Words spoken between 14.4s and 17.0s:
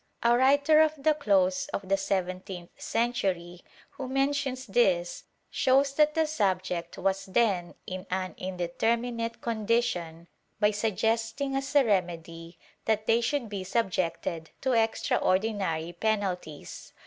to extraordinary penalties.